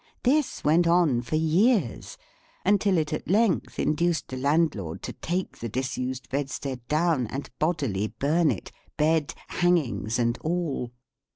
[0.23, 2.17] This went on for years,
[2.65, 8.07] until it at length induced the landlord to take the disused bedstead down, and bodily
[8.07, 10.91] burn it, bed, hangings, and all.